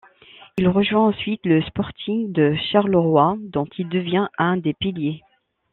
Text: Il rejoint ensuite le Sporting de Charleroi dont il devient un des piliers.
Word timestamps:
Il 0.57 0.67
rejoint 0.67 1.09
ensuite 1.09 1.45
le 1.45 1.61
Sporting 1.61 2.31
de 2.33 2.55
Charleroi 2.71 3.35
dont 3.39 3.67
il 3.77 3.87
devient 3.87 4.29
un 4.39 4.57
des 4.57 4.73
piliers. 4.73 5.21